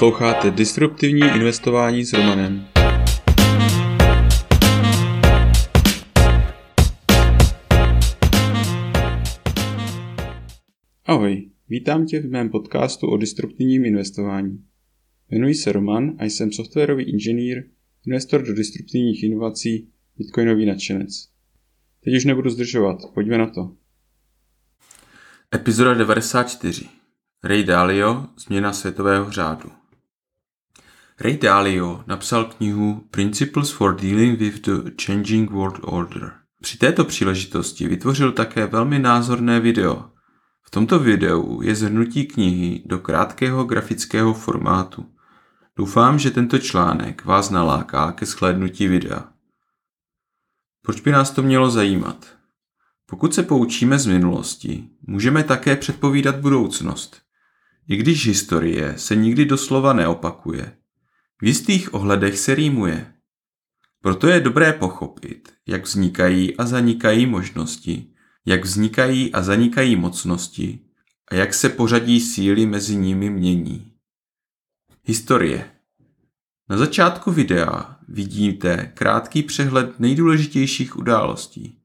[0.00, 2.66] Posloucháte Disruptivní investování s Romanem.
[11.04, 14.64] Ahoj, vítám tě v mém podcastu o disruptivním investování.
[15.30, 17.64] Jmenuji se Roman a jsem softwarový inženýr,
[18.06, 21.28] investor do disruptivních inovací, bitcoinový nadšenec.
[22.04, 23.72] Teď už nebudu zdržovat, pojďme na to.
[25.54, 26.86] Epizoda 94.
[27.44, 29.79] Ray Dalio, změna světového řádu.
[31.22, 36.32] Ray Dalio napsal knihu Principles for Dealing with the Changing World Order.
[36.62, 40.10] Při této příležitosti vytvořil také velmi názorné video.
[40.62, 45.06] V tomto videu je zhrnutí knihy do krátkého grafického formátu.
[45.76, 49.28] Doufám, že tento článek vás naláká ke shlédnutí videa.
[50.82, 52.26] Proč by nás to mělo zajímat?
[53.06, 57.22] Pokud se poučíme z minulosti, můžeme také předpovídat budoucnost.
[57.88, 60.79] I když historie se nikdy doslova neopakuje,
[61.40, 63.14] v jistých ohledech se rýmuje.
[64.02, 68.06] Proto je dobré pochopit, jak vznikají a zanikají možnosti,
[68.46, 70.78] jak vznikají a zanikají mocnosti
[71.30, 73.92] a jak se pořadí síly mezi nimi mění.
[75.04, 75.70] Historie
[76.68, 81.78] Na začátku videa vidíte krátký přehled nejdůležitějších událostí.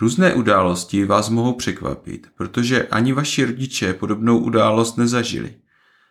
[0.00, 5.54] Různé události vás mohou překvapit, protože ani vaši rodiče podobnou událost nezažili.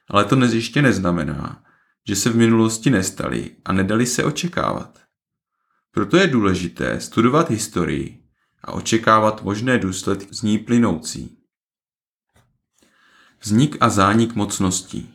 [0.09, 1.63] Ale to ještě neznamená,
[2.07, 4.99] že se v minulosti nestaly a nedali se očekávat.
[5.91, 8.23] Proto je důležité studovat historii
[8.63, 11.37] a očekávat možné důsledky z ní plynoucí.
[13.41, 15.13] Vznik a zánik mocností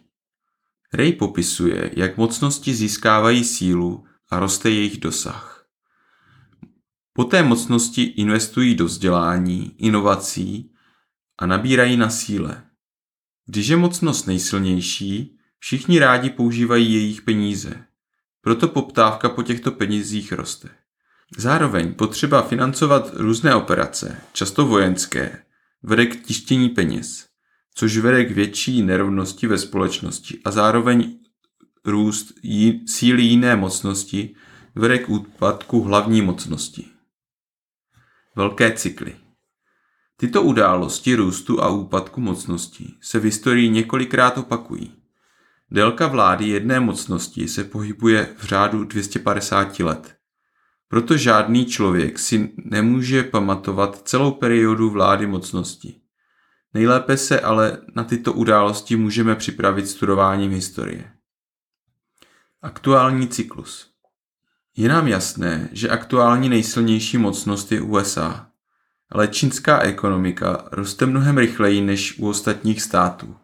[0.95, 5.67] Ray popisuje, jak mocnosti získávají sílu a roste jejich dosah.
[7.13, 10.73] Poté mocnosti investují do vzdělání, inovací
[11.39, 12.67] a nabírají na síle.
[13.47, 17.85] Když je mocnost nejsilnější, Všichni rádi používají jejich peníze.
[18.41, 20.69] Proto poptávka po těchto penězích roste.
[21.37, 25.43] Zároveň potřeba financovat různé operace, často vojenské,
[25.83, 27.27] vede k tištění peněz,
[27.75, 31.19] což vede k větší nerovnosti ve společnosti a zároveň
[31.85, 34.35] růst jí, síly jiné mocnosti
[34.75, 36.87] vede k úpadku hlavní mocnosti.
[38.37, 39.17] Velké cykly
[40.17, 45.02] Tyto události růstu a úpadku mocnosti se v historii několikrát opakují.
[45.73, 50.17] Délka vlády jedné mocnosti se pohybuje v řádu 250 let.
[50.89, 56.01] Proto žádný člověk si nemůže pamatovat celou periodu vlády mocnosti.
[56.75, 61.13] Nejlépe se ale na tyto události můžeme připravit studováním historie.
[62.63, 63.91] Aktuální cyklus
[64.77, 68.47] Je nám jasné, že aktuální nejsilnější mocnost je USA,
[69.11, 73.37] ale čínská ekonomika roste mnohem rychleji než u ostatních států.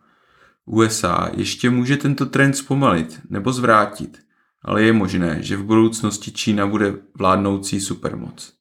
[0.68, 4.18] USA ještě může tento trend zpomalit nebo zvrátit,
[4.62, 8.52] ale je možné, že v budoucnosti Čína bude vládnoucí supermoc.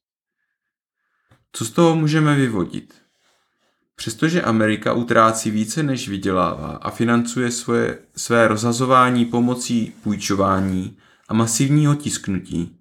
[1.52, 2.94] Co z toho můžeme vyvodit?
[3.96, 10.96] Přestože Amerika utrácí více než vydělává a financuje svoje, své rozhazování pomocí půjčování
[11.28, 12.76] a masivního tisknutí,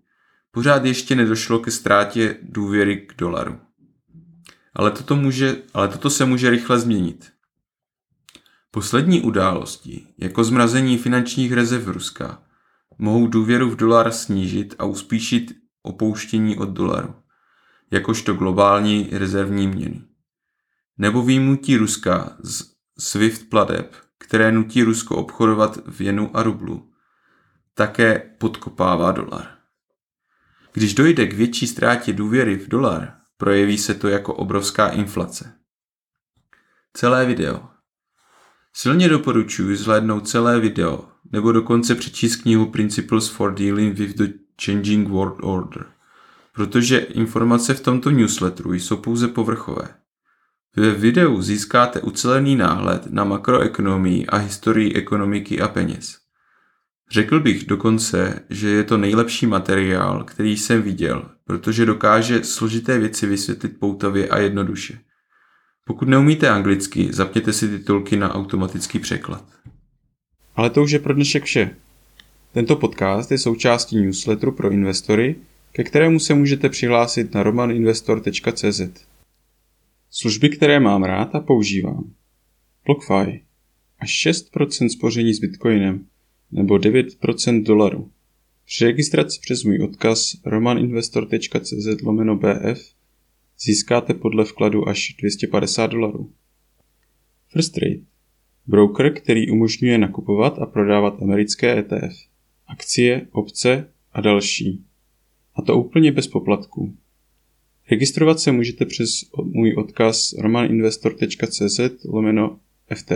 [0.51, 3.59] pořád ještě nedošlo ke ztrátě důvěry k dolaru.
[4.73, 7.36] Ale toto, může, ale toto se může rychle změnit.
[8.77, 12.43] Poslední události, jako zmrazení finančních rezerv Ruska,
[12.97, 17.15] mohou důvěru v dolar snížit a uspíšit opouštění od dolaru,
[17.91, 20.01] jakožto globální rezervní měny.
[20.97, 22.63] Nebo výjimutí Ruska z
[22.99, 26.91] SWIFT pladeb, které nutí Rusko obchodovat v jenu a rublu,
[27.73, 29.47] také podkopává dolar.
[30.73, 35.53] Když dojde k větší ztrátě důvěry v dolar, projeví se to jako obrovská inflace.
[36.93, 37.76] Celé video
[38.79, 44.27] Silně doporučuji zhlédnout celé video nebo dokonce přečíst knihu Principles for Dealing with the
[44.65, 45.85] Changing World Order,
[46.53, 49.87] protože informace v tomto newsletteru jsou pouze povrchové.
[50.75, 56.17] Ve videu získáte ucelený náhled na makroekonomii a historii ekonomiky a peněz.
[57.11, 63.27] Řekl bych dokonce, že je to nejlepší materiál, který jsem viděl, protože dokáže složité věci
[63.27, 64.99] vysvětlit poutavě a jednoduše.
[65.87, 69.45] Pokud neumíte anglicky, zapněte si titulky na automatický překlad.
[70.55, 71.75] Ale to už je pro dnešek vše.
[72.51, 75.35] Tento podcast je součástí newsletteru pro investory,
[75.71, 78.81] ke kterému se můžete přihlásit na romaninvestor.cz.
[80.11, 82.11] Služby, které mám rád a používám.
[82.85, 83.43] BlockFi.
[83.99, 86.05] Až 6% spoření s Bitcoinem
[86.51, 88.11] nebo 9% dolaru.
[88.65, 92.96] Při registraci přes můj odkaz romaninvestor.cz lomeno bf
[93.59, 96.31] získáte podle vkladu až 250 dolarů.
[97.49, 98.01] First Rate.
[98.67, 102.15] Broker, který umožňuje nakupovat a prodávat americké ETF,
[102.67, 104.85] akcie, opce a další.
[105.55, 106.95] A to úplně bez poplatků.
[107.91, 109.09] Registrovat se můžete přes
[109.43, 112.59] můj odkaz romaninvestor.cz lomeno
[112.95, 113.11] FT.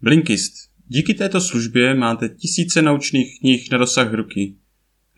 [0.00, 0.54] Blinkist.
[0.88, 4.54] Díky této službě máte tisíce naučných knih na dosah ruky.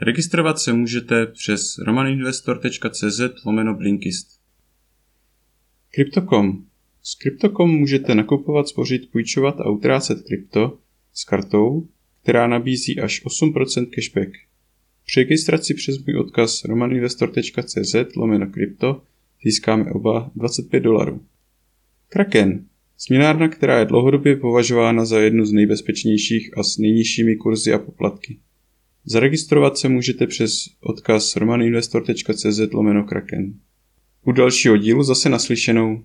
[0.01, 4.41] Registrovat se můžete přes romaninvestor.cz lomeno Blinkist.
[5.91, 6.67] Crypto.com.
[7.03, 10.79] S Crypto.com můžete nakupovat, spořit, půjčovat a utrácet krypto
[11.13, 11.89] s kartou,
[12.23, 14.31] která nabízí až 8% cashback.
[15.07, 19.03] Při registraci přes můj odkaz romaninvestor.cz lomeno krypto
[19.45, 21.25] získáme oba 25 dolarů.
[22.09, 22.67] Kraken.
[22.97, 28.39] Směnárna, která je dlouhodobě považována za jednu z nejbezpečnějších a s nejnižšími kurzy a poplatky.
[29.07, 33.55] Zaregistrovat se můžete přes odkaz romaninvestor.cz lomeno kraken.
[34.25, 36.03] U dalšího dílu zase naslyšenou.